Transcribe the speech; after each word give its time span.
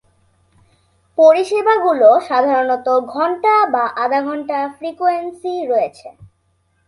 পরিষেবাগুলি 1.17 2.11
সাধারণত 2.27 2.87
ঘন্টা 3.13 3.53
বা 3.73 3.83
আধা 4.03 4.19
ঘন্টা 4.27 4.57
ফ্রিকোয়েন্সি 4.77 5.53
রয়েছে। 5.71 6.07